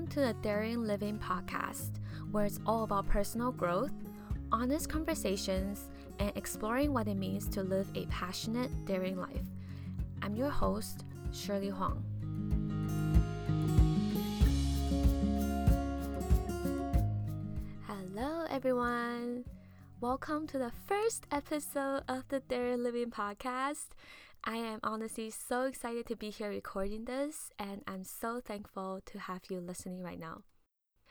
[0.00, 3.92] Welcome to the Daring Living podcast, where it's all about personal growth,
[4.50, 9.44] honest conversations, and exploring what it means to live a passionate, daring life.
[10.22, 12.02] I'm your host, Shirley Huang.
[17.86, 19.44] Hello, everyone.
[20.00, 23.88] Welcome to the first episode of the Daring Living podcast.
[24.44, 29.18] I am honestly so excited to be here recording this, and I'm so thankful to
[29.18, 30.42] have you listening right now.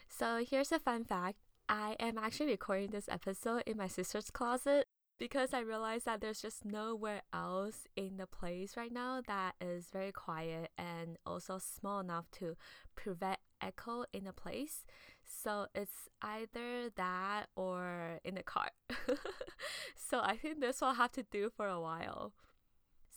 [0.08, 1.38] So, here's a fun fact
[1.68, 4.88] I am actually recording this episode in my sister's closet
[5.20, 9.90] because I realized that there's just nowhere else in the place right now that is
[9.94, 12.56] very quiet and also small enough to
[12.96, 14.86] prevent echo in the place.
[15.24, 18.72] So it's either that or in the car.
[19.96, 22.34] so I think this will have to do for a while.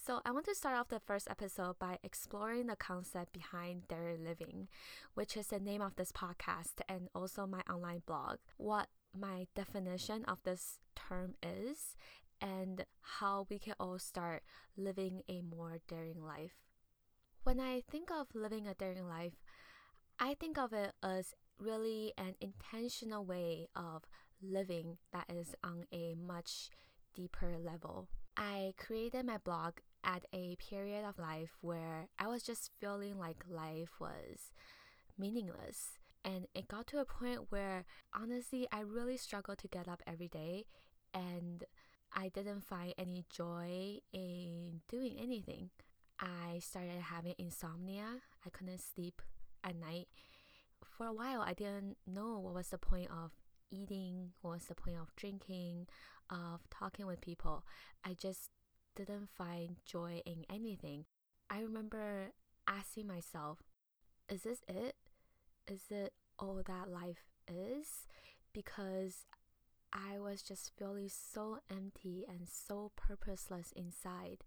[0.04, 4.24] So, I want to start off the first episode by exploring the concept behind daring
[4.24, 4.66] living,
[5.14, 8.38] which is the name of this podcast and also my online blog.
[8.56, 11.96] What my definition of this term is,
[12.40, 12.84] and
[13.20, 14.42] how we can all start
[14.76, 16.56] living a more daring life.
[17.44, 19.34] When I think of living a daring life,
[20.18, 24.02] I think of it as really an intentional way of
[24.42, 26.70] living that is on a much
[27.14, 28.08] deeper level.
[28.36, 33.44] I created my blog at a period of life where I was just feeling like
[33.48, 34.52] life was
[35.18, 35.98] meaningless.
[36.24, 40.28] And it got to a point where honestly, I really struggled to get up every
[40.28, 40.66] day
[41.12, 41.64] and
[42.14, 45.70] I didn't find any joy in doing anything.
[46.20, 48.20] I started having insomnia.
[48.46, 49.22] I couldn't sleep
[49.64, 50.08] at night.
[50.84, 53.32] For a while, I didn't know what was the point of
[53.70, 55.88] eating, what was the point of drinking,
[56.30, 57.64] of talking with people.
[58.04, 58.50] I just
[58.96, 61.04] didn't find joy in anything.
[61.50, 62.32] I remember
[62.66, 63.58] asking myself,
[64.28, 64.96] is this it?
[65.66, 68.06] Is it all that life is?
[68.52, 69.26] Because
[69.92, 74.44] I was just feeling so empty and so purposeless inside.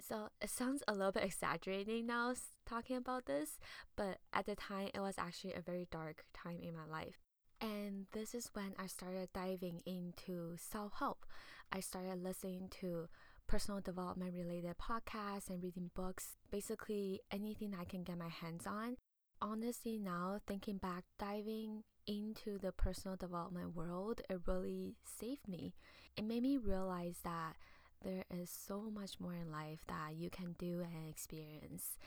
[0.00, 2.34] So it sounds a little bit exaggerating now
[2.66, 3.58] talking about this,
[3.96, 7.16] but at the time it was actually a very dark time in my life.
[7.60, 11.24] And this is when I started diving into self help.
[11.72, 13.08] I started listening to
[13.46, 18.96] personal development related podcasts and reading books, basically anything I can get my hands on.
[19.40, 25.74] Honestly, now thinking back, diving into the personal development world, it really saved me.
[26.16, 27.54] It made me realize that
[28.02, 31.98] there is so much more in life that you can do and experience.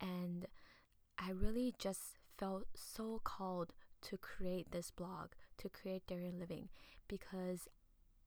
[0.00, 0.46] And
[1.18, 3.70] I really just felt so called
[4.02, 6.68] to create this blog, to create Daring Living,
[7.08, 7.68] because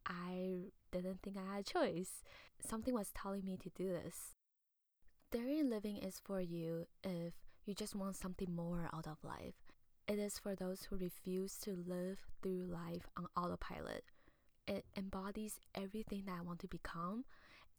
[0.07, 2.23] I didn't think I had a choice.
[2.65, 4.35] Something was telling me to do this.
[5.31, 7.33] Daring living is for you if
[7.65, 9.55] you just want something more out of life.
[10.07, 14.05] It is for those who refuse to live through life on autopilot.
[14.65, 17.25] It embodies everything that I want to become.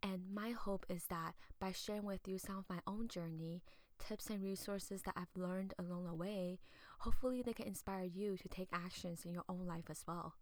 [0.03, 3.63] And my hope is that by sharing with you some of my own journey,
[3.99, 6.61] tips and resources that I've learned along the way,
[7.01, 10.35] hopefully they can inspire you to take actions in your own life as well.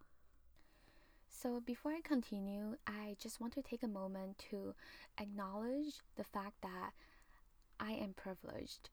[1.38, 4.74] So, before I continue, I just want to take a moment to
[5.20, 6.92] acknowledge the fact that
[7.78, 8.88] I am privileged.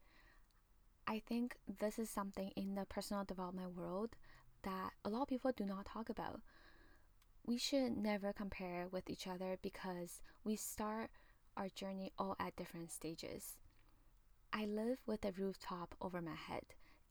[1.07, 4.17] I think this is something in the personal development world
[4.63, 6.41] that a lot of people do not talk about.
[7.45, 11.11] We should never compare with each other because we start
[11.55, 13.53] our journey all at different stages.
[14.51, 16.65] I live with a rooftop over my head,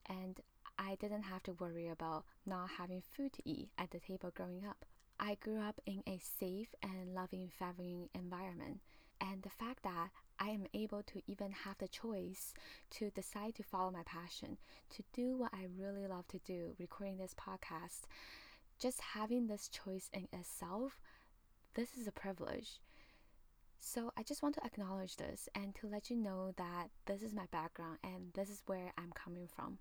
[0.05, 0.41] and
[0.79, 4.67] I didn't have to worry about not having food to eat at the table growing
[4.69, 4.85] up.
[5.25, 8.81] I grew up in a safe and loving family environment,
[9.21, 10.09] and the fact that
[10.41, 12.53] I am able to even have the choice
[12.91, 14.59] to decide to follow my passion,
[14.91, 18.01] to do what I really love to do, recording this podcast,
[18.81, 21.01] just having this choice in itself,
[21.75, 22.81] this is a privilege.
[23.79, 27.33] So I just want to acknowledge this and to let you know that this is
[27.33, 29.79] my background and this is where I'm coming from.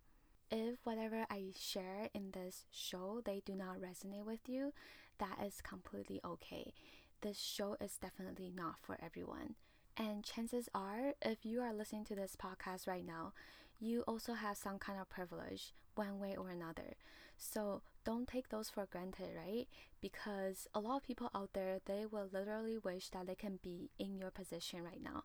[0.52, 4.74] If whatever I share in this show they do not resonate with you,
[5.22, 6.74] that is completely okay.
[7.22, 9.56] This show is definitely not for everyone.
[9.96, 13.34] And chances are, if you are listening to this podcast right now,
[13.80, 16.96] you also have some kind of privilege, one way or another.
[17.38, 19.68] So don't take those for granted, right?
[20.02, 23.92] Because a lot of people out there, they will literally wish that they can be
[24.00, 25.24] in your position right now.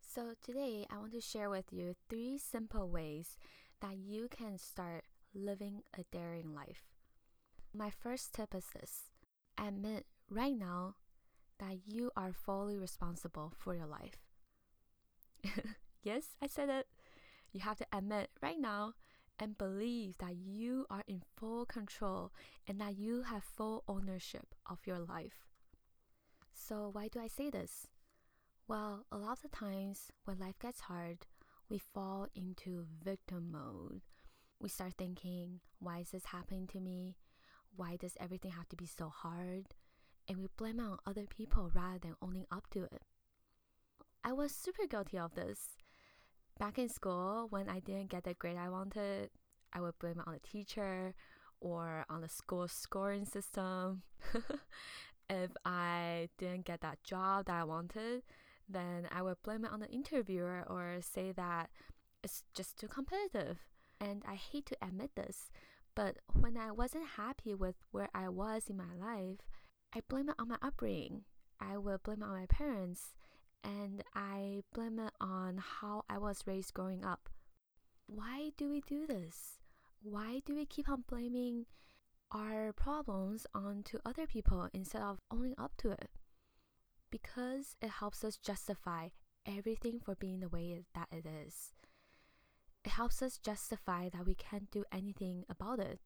[0.00, 3.36] So today, I want to share with you three simple ways
[3.80, 5.04] that you can start
[5.34, 6.93] living a daring life.
[7.76, 9.10] My first tip is this
[9.58, 10.94] admit right now
[11.58, 14.18] that you are fully responsible for your life.
[16.02, 16.86] yes, I said it.
[17.52, 18.94] You have to admit right now
[19.40, 22.32] and believe that you are in full control
[22.68, 25.48] and that you have full ownership of your life.
[26.52, 27.88] So, why do I say this?
[28.68, 31.26] Well, a lot of the times when life gets hard,
[31.68, 34.02] we fall into victim mode.
[34.60, 37.16] We start thinking, why is this happening to me?
[37.76, 39.66] Why does everything have to be so hard?
[40.28, 43.02] And we blame it on other people rather than owning up to it.
[44.22, 45.76] I was super guilty of this.
[46.58, 49.30] Back in school, when I didn't get the grade I wanted,
[49.72, 51.14] I would blame it on the teacher
[51.60, 54.02] or on the school scoring system.
[55.28, 58.22] if I didn't get that job that I wanted,
[58.68, 61.70] then I would blame it on the interviewer or say that
[62.22, 63.58] it's just too competitive.
[64.00, 65.50] And I hate to admit this,
[65.94, 69.38] but when I wasn't happy with where I was in my life,
[69.94, 71.22] I blame it on my upbringing.
[71.60, 73.14] I would blame it on my parents
[73.62, 77.28] and I blame it on how I was raised growing up.
[78.06, 79.58] Why do we do this?
[80.02, 81.66] Why do we keep on blaming
[82.30, 86.10] our problems onto other people instead of owning up to it?
[87.10, 89.08] Because it helps us justify
[89.46, 91.73] everything for being the way that it is.
[92.84, 96.00] It helps us justify that we can't do anything about it.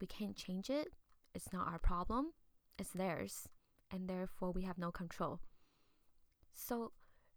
[0.00, 0.88] We can't change it.
[1.34, 2.32] It's not our problem.
[2.78, 3.48] It's theirs.
[3.90, 5.40] And therefore, we have no control.
[6.52, 6.92] So,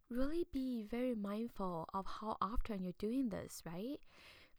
[0.08, 4.00] really be very mindful of how often you're doing this, right?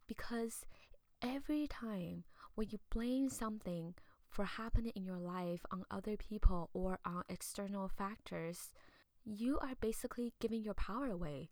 [0.08, 0.66] Because
[1.22, 2.24] every time
[2.56, 3.96] when you blame something
[4.30, 8.72] for happening in your life on other people or on external factors,
[9.26, 11.50] you are basically giving your power away.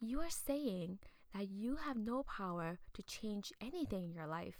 [0.00, 0.98] You are saying
[1.34, 4.58] that you have no power to change anything in your life,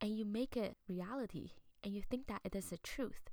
[0.00, 1.50] and you make it reality,
[1.84, 3.30] and you think that it is the truth.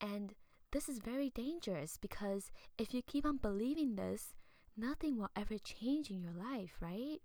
[0.00, 0.34] And
[0.72, 4.34] this is very dangerous because if you keep on believing this,
[4.76, 7.18] nothing will ever change in your life, right?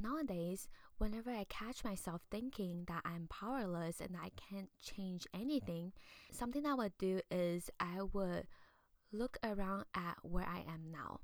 [0.00, 0.68] Nowadays,
[0.98, 5.92] whenever I catch myself thinking that I'm powerless and I can't change anything,
[6.30, 8.46] something I would do is I would
[9.12, 11.20] look around at where I am now.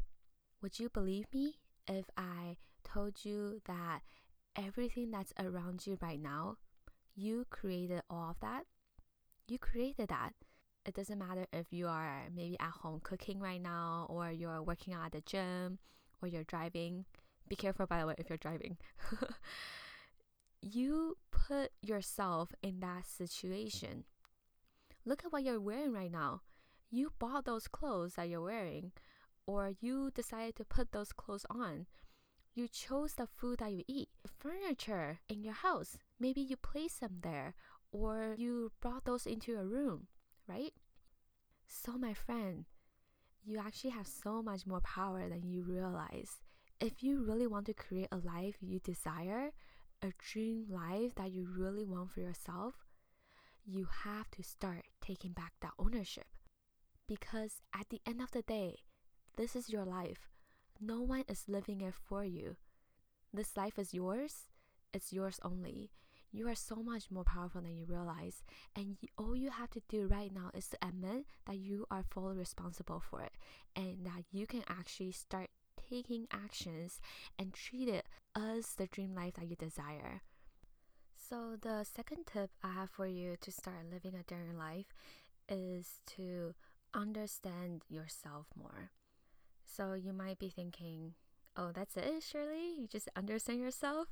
[0.62, 1.58] Would you believe me
[1.88, 4.00] if I told you that
[4.56, 6.56] everything that's around you right now,
[7.14, 8.64] you created all of that?
[9.48, 10.32] You created that.
[10.84, 14.94] It doesn't matter if you are maybe at home cooking right now, or you're working
[14.94, 15.78] out at the gym,
[16.20, 17.04] or you're driving
[17.52, 18.78] be careful, by the way, if you're driving.
[20.62, 24.04] you put yourself in that situation.
[25.04, 26.40] Look at what you're wearing right now.
[26.90, 28.92] You bought those clothes that you're wearing,
[29.46, 31.86] or you decided to put those clothes on.
[32.54, 34.08] You chose the food that you eat.
[34.22, 37.54] the Furniture in your house, maybe you place them there,
[37.90, 40.08] or you brought those into your room,
[40.46, 40.72] right?
[41.66, 42.66] So, my friend,
[43.44, 46.40] you actually have so much more power than you realize
[46.80, 49.52] if you really want to create a life you desire,
[50.02, 52.74] a dream life that you really want for yourself,
[53.64, 56.26] you have to start taking back that ownership.
[57.06, 58.78] Because at the end of the day,
[59.36, 60.28] this is your life.
[60.80, 62.56] No one is living it for you.
[63.32, 64.46] This life is yours,
[64.92, 65.90] it's yours only.
[66.32, 68.42] You are so much more powerful than you realize,
[68.74, 72.36] and all you have to do right now is to admit that you are fully
[72.36, 73.32] responsible for it
[73.76, 75.50] and that you can actually start
[75.90, 77.00] taking actions
[77.38, 80.22] and treat it as the dream life that you desire.
[81.14, 84.92] So, the second tip I have for you to start living a daring life
[85.48, 86.54] is to
[86.94, 88.90] understand yourself more.
[89.74, 91.14] So, you might be thinking,
[91.56, 92.74] oh, that's it, Shirley?
[92.78, 94.08] You just understand yourself?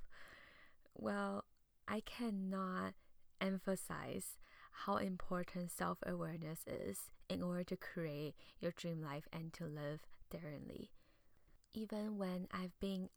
[0.95, 1.45] Well,
[1.89, 2.95] I cannot
[3.41, 4.39] emphasize
[4.87, 10.01] how important self awareness is in order to create your dream life and to live
[10.31, 10.91] daringly
[11.73, 13.09] even when I've been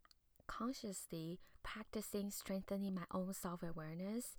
[0.48, 4.38] consciously practicing strengthening my own self awareness,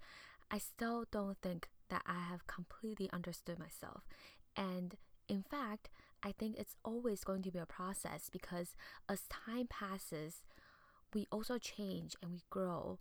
[0.51, 4.03] I still don't think that I have completely understood myself.
[4.57, 4.97] And
[5.29, 5.89] in fact,
[6.25, 8.75] I think it's always going to be a process because
[9.09, 10.43] as time passes,
[11.12, 12.99] we also change and we grow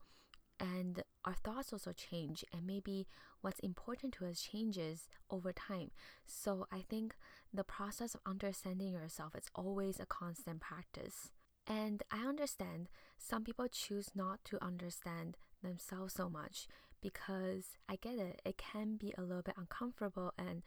[0.59, 3.07] and our thoughts also change and maybe
[3.41, 5.91] what's important to us changes over time.
[6.25, 7.15] So i think
[7.53, 11.31] the process of understanding yourself is always a constant practice.
[11.65, 16.67] And i understand some people choose not to understand themselves so much
[17.01, 18.41] because i get it.
[18.45, 20.61] It can be a little bit uncomfortable and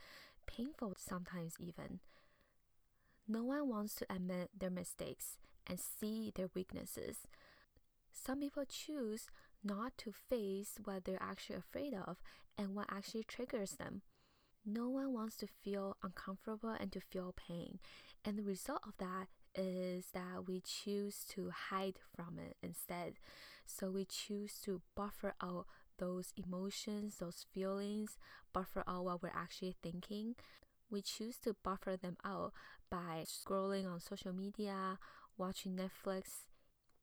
[0.46, 2.00] painful sometimes even
[3.28, 7.26] no one wants to admit their mistakes and see their weaknesses
[8.12, 9.26] some people choose
[9.62, 12.16] not to face what they're actually afraid of
[12.58, 14.02] and what actually triggers them.
[14.64, 17.78] No one wants to feel uncomfortable and to feel pain.
[18.24, 23.14] And the result of that is that we choose to hide from it instead.
[23.64, 25.66] So we choose to buffer out
[25.98, 28.18] those emotions, those feelings,
[28.52, 30.34] buffer out what we're actually thinking.
[30.90, 32.52] We choose to buffer them out
[32.90, 34.98] by scrolling on social media,
[35.36, 36.44] watching Netflix,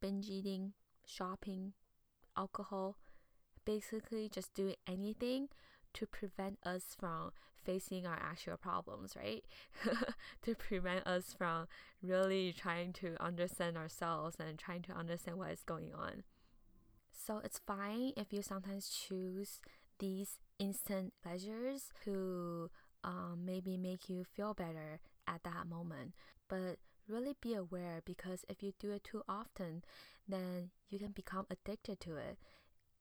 [0.02, 0.74] binge eating,
[1.06, 1.74] shopping,
[2.38, 2.98] alcohol,
[3.66, 5.50] basically just doing anything
[5.94, 7.32] to prevent us from
[7.64, 9.44] facing our actual problems, right?
[10.42, 11.68] to prevent us from
[12.02, 16.24] really trying to understand ourselves and trying to understand what is going on.
[17.12, 19.62] So it's fine if you sometimes choose
[20.00, 22.70] these instant pleasures to
[23.04, 26.14] um, maybe make you feel better at that moment.
[26.50, 29.84] But really be aware because if you do it too often,
[30.28, 32.38] then you can become addicted to it.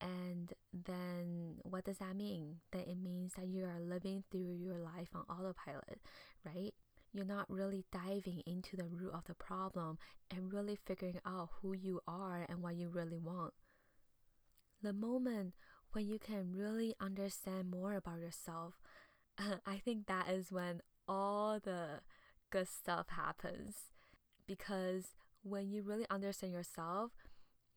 [0.00, 2.56] And then what does that mean?
[2.72, 6.00] That it means that you are living through your life on autopilot,
[6.44, 6.74] right?
[7.12, 9.98] You're not really diving into the root of the problem
[10.30, 13.52] and really figuring out who you are and what you really want.
[14.82, 15.54] The moment
[15.92, 18.80] when you can really understand more about yourself,
[19.66, 22.00] I think that is when all the
[22.50, 23.76] good stuff happens.
[24.46, 27.12] Because when you really understand yourself,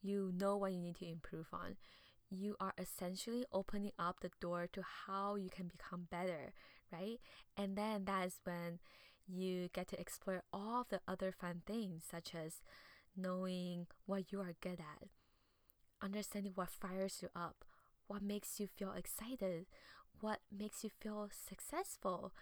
[0.02, 1.76] you know what you need to improve on.
[2.30, 6.52] You are essentially opening up the door to how you can become better,
[6.92, 7.18] right?
[7.56, 8.80] And then that is when
[9.28, 12.60] you get to explore all the other fun things, such as
[13.16, 15.08] knowing what you are good at,
[16.02, 17.64] understanding what fires you up,
[18.06, 19.66] what makes you feel excited,
[20.20, 22.32] what makes you feel successful.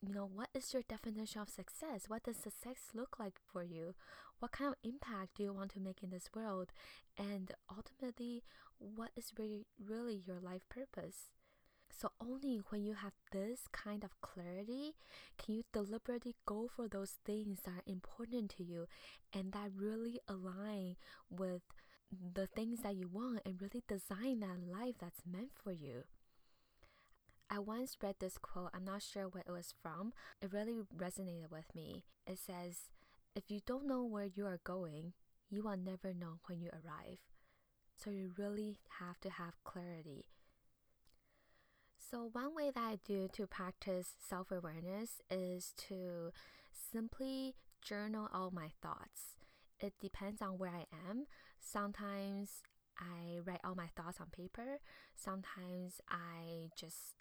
[0.00, 2.04] You know, what is your definition of success?
[2.08, 3.94] What does success look like for you?
[4.38, 6.72] What kind of impact do you want to make in this world?
[7.18, 8.44] And ultimately,
[8.78, 11.30] what is really, really your life purpose?
[11.90, 14.94] So, only when you have this kind of clarity
[15.36, 18.86] can you deliberately go for those things that are important to you
[19.32, 20.96] and that really align
[21.28, 21.62] with
[22.34, 26.04] the things that you want and really design that life that's meant for you.
[27.50, 30.12] I once read this quote, I'm not sure where it was from.
[30.42, 32.04] It really resonated with me.
[32.26, 32.90] It says,
[33.34, 35.14] If you don't know where you are going,
[35.48, 37.18] you will never know when you arrive.
[37.96, 40.26] So you really have to have clarity.
[42.10, 46.32] So, one way that I do to practice self awareness is to
[46.72, 49.36] simply journal all my thoughts.
[49.80, 51.26] It depends on where I am.
[51.60, 52.62] Sometimes
[52.98, 54.78] I write all my thoughts on paper.
[55.14, 57.17] Sometimes I just,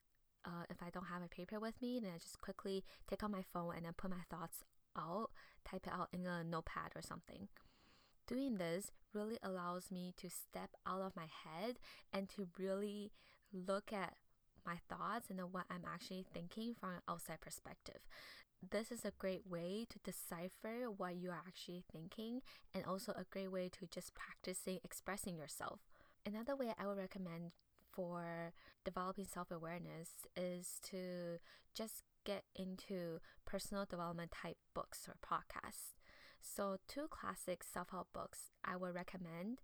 [0.48, 3.32] uh, if I don't have a paper with me, then I just quickly take out
[3.32, 4.64] my phone and then put my thoughts
[4.98, 5.32] out,
[5.70, 7.50] type it out in a notepad or something.
[8.28, 11.78] Doing this really allows me to step out of my head
[12.14, 13.12] and to really
[13.54, 14.16] look at
[14.66, 18.02] my thoughts and what I'm actually thinking from an outside perspective
[18.72, 22.42] this is a great way to decipher what you are actually thinking
[22.74, 25.80] and also a great way to just practicing expressing yourself.
[26.26, 27.52] Another way I would recommend
[27.98, 28.54] for
[28.86, 31.40] developing self awareness is to
[31.74, 35.96] just get into personal development type books or podcasts.
[36.40, 39.62] So, two classic self help books I would recommend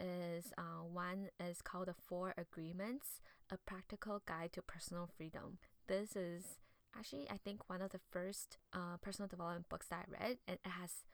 [0.00, 3.20] is uh, one is called The Four Agreements
[3.50, 5.58] A Practical Guide to Personal Freedom.
[5.86, 6.58] This is
[6.98, 10.58] actually I think one of the first uh, personal development books that I read, and
[10.64, 11.04] it has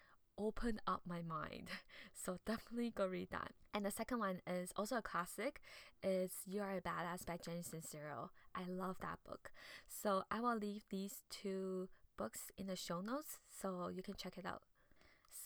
[0.41, 1.69] opened up my mind.
[2.13, 3.53] So definitely go read that.
[3.73, 5.63] And the second one is also a classic.
[6.03, 8.29] It's You Are a Badass by Jen Sincero.
[8.55, 9.53] I love that book.
[9.89, 14.37] So I will leave these two books in the show notes so you can check
[14.37, 14.61] it out.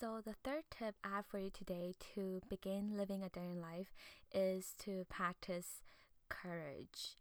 [0.00, 3.94] So, the third tip I have for you today to begin living a daring life
[4.32, 5.82] is to practice
[6.28, 7.16] courage.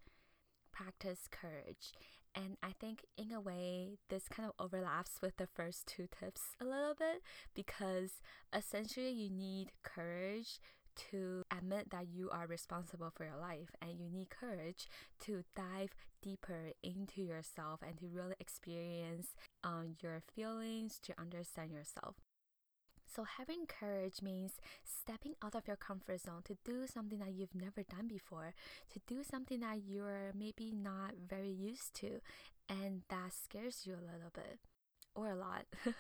[0.72, 1.92] Practice courage.
[2.36, 6.42] And I think, in a way, this kind of overlaps with the first two tips
[6.60, 7.22] a little bit
[7.54, 8.22] because
[8.56, 10.60] essentially you need courage
[10.96, 14.88] to admit that you are responsible for your life and you need courage
[15.20, 22.16] to dive deeper into yourself and to really experience um, your feelings to understand yourself
[23.14, 24.54] so, having courage means
[24.84, 28.54] stepping out of your comfort zone to do something that you've never done before,
[28.92, 32.22] to do something that you're maybe not very used to,
[32.68, 34.60] and that scares you a little bit
[35.16, 35.66] or a lot.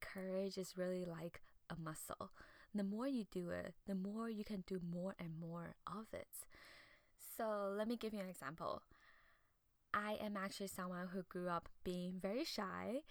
[0.00, 2.30] courage is really like a muscle.
[2.74, 6.26] The more you do it, the more you can do more and more of it.
[7.36, 8.82] So, let me give you an example.
[9.92, 13.02] I am actually someone who grew up being very shy.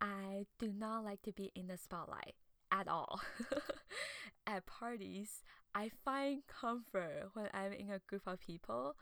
[0.00, 2.34] I do not like to be in the spotlight
[2.72, 3.20] at all.
[4.46, 5.42] at parties,
[5.74, 8.96] I find comfort when I'm in a group of people,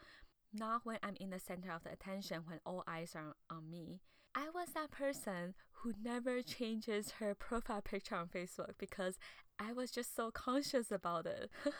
[0.52, 4.00] not when I'm in the center of the attention when all eyes are on me.
[4.35, 9.19] I was that person who never changes her profile picture on Facebook because
[9.59, 11.50] I was just so conscious about it.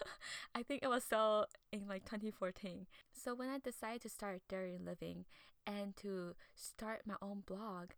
[0.55, 2.87] I think it was so in like 2014.
[3.13, 5.25] So when I decided to start Daring Living
[5.67, 7.91] and to start my own blog,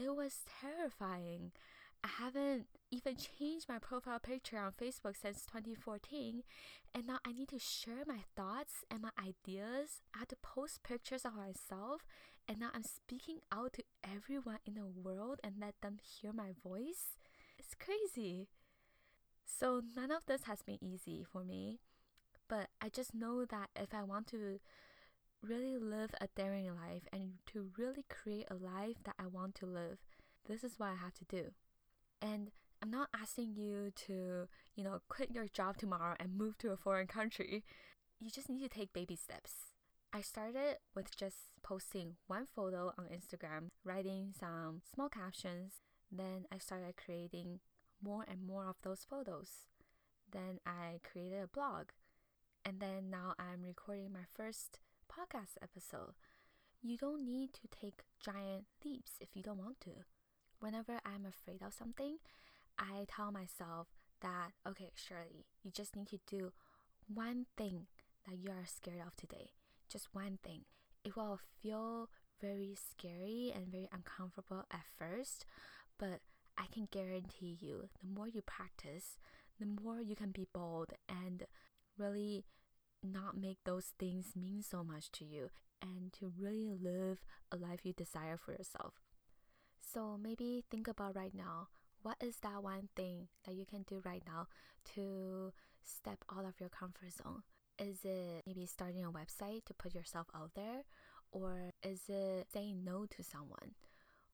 [0.00, 1.52] it was terrifying.
[2.02, 6.42] I haven't even changed my profile picture on Facebook since 2014,
[6.94, 10.00] and now I need to share my thoughts and my ideas.
[10.14, 12.06] I have to post pictures of myself,
[12.48, 16.52] and now I'm speaking out to everyone in the world and let them hear my
[16.64, 17.18] voice.
[17.58, 18.48] It's crazy.
[19.44, 21.80] So, none of this has been easy for me,
[22.48, 24.60] but I just know that if I want to
[25.42, 29.66] really live a daring life and to really create a life that I want to
[29.66, 29.98] live,
[30.46, 31.52] this is what I have to do.
[32.20, 32.50] And
[32.82, 36.76] I'm not asking you to, you know, quit your job tomorrow and move to a
[36.76, 37.64] foreign country.
[38.18, 39.52] You just need to take baby steps.
[40.12, 45.74] I started with just posting one photo on Instagram, writing some small captions.
[46.10, 47.60] Then I started creating
[48.02, 49.50] more and more of those photos.
[50.30, 51.90] Then I created a blog.
[52.64, 56.14] And then now I'm recording my first podcast episode.
[56.82, 59.90] You don't need to take giant leaps if you don't want to
[60.60, 62.18] whenever I'm afraid of something,
[62.78, 63.88] I tell myself
[64.22, 66.52] that, okay, Shirley, you just need to do
[67.12, 67.86] one thing
[68.26, 69.50] that you are scared of today.
[69.90, 70.62] Just one thing.
[71.04, 72.08] It will feel
[72.40, 75.46] very scary and very uncomfortable at first,
[75.98, 76.20] but
[76.58, 79.18] I can guarantee you the more you practice,
[79.58, 81.44] the more you can be bold and
[81.98, 82.44] really
[83.02, 85.50] not make those things mean so much to you
[85.82, 87.18] and to really live
[87.50, 88.94] a life you desire for yourself.
[89.80, 91.68] So maybe think about right now
[92.02, 94.46] what is that one thing that you can do right now
[94.94, 95.52] to
[95.82, 97.42] step out of your comfort zone?
[97.78, 100.84] Is it maybe starting a website to put yourself out there?
[101.32, 103.74] Or is it saying no to someone?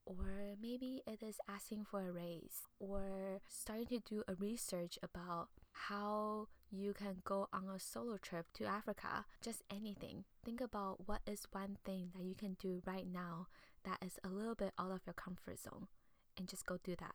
[0.04, 5.48] Or maybe it is asking for a raise or starting to do a research about
[5.72, 9.24] how you can go on a solo trip to Africa.
[9.42, 10.24] Just anything.
[10.44, 13.46] Think about what is one thing that you can do right now
[13.84, 15.86] that is a little bit out of your comfort zone
[16.36, 17.14] and just go do that.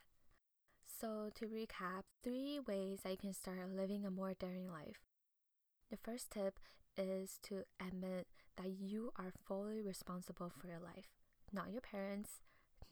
[0.85, 5.01] So, to recap, three ways that you can start living a more daring life.
[5.89, 6.59] The first tip
[6.97, 11.07] is to admit that you are fully responsible for your life,
[11.51, 12.41] not your parents,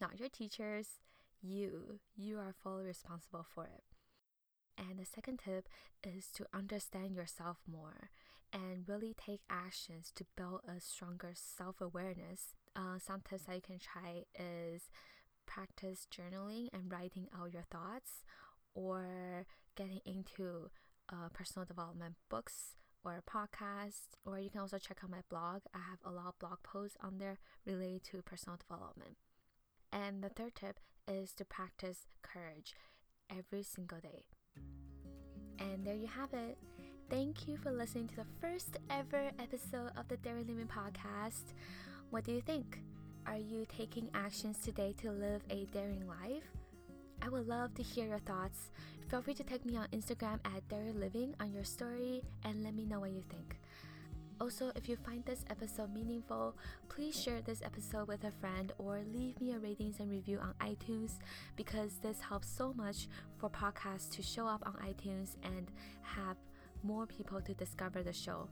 [0.00, 1.00] not your teachers,
[1.42, 2.00] you.
[2.16, 3.84] You are fully responsible for it.
[4.80, 5.68] And the second tip
[6.02, 8.10] is to understand yourself more
[8.52, 12.54] and really take actions to build a stronger self awareness.
[12.74, 14.90] Uh, some tips that you can try is
[15.46, 18.24] practice journaling and writing out your thoughts,
[18.74, 19.44] or
[19.76, 20.70] getting into
[21.12, 25.62] uh, personal development books or podcasts, or you can also check out my blog.
[25.74, 29.16] I have a lot of blog posts on there related to personal development.
[29.92, 32.74] And the third tip is to practice courage
[33.30, 34.26] every single day.
[35.58, 36.58] And there you have it.
[37.10, 41.54] Thank you for listening to the first ever episode of the Daring Living podcast.
[42.10, 42.78] What do you think?
[43.26, 46.44] Are you taking actions today to live a daring life?
[47.22, 48.70] I would love to hear your thoughts.
[49.08, 52.74] Feel free to tag me on Instagram at Daring Living on your story and let
[52.74, 53.60] me know what you think.
[54.40, 56.56] Also, if you find this episode meaningful,
[56.88, 60.54] please share this episode with a friend or leave me a ratings and review on
[60.66, 61.18] iTunes
[61.56, 66.36] because this helps so much for podcasts to show up on iTunes and have
[66.82, 68.48] more people to discover the show.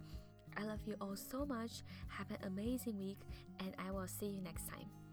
[0.59, 1.83] I love you all so much.
[2.09, 3.20] Have an amazing week,
[3.61, 5.08] and I will see you next time.